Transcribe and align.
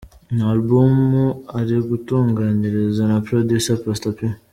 Ni 0.33 0.43
album 0.51 0.95
ari 1.59 1.75
gutunganyirizwa 1.89 3.03
na 3.11 3.17
Producer 3.27 3.75
Pastor 3.85 4.13
P. 4.17 4.19